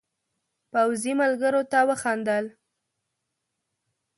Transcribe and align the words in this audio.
پوځي 0.71 1.13
ملګرو 1.21 1.61
ته 1.71 1.79
وخندل. 1.89 2.45